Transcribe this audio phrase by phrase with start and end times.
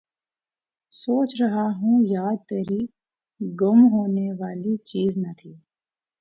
[0.93, 2.81] سوچ رہا ہوں یاد تیری،
[3.41, 5.53] گم ہونے والی چیز نہ تھی